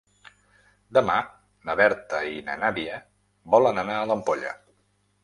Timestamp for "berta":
1.81-2.21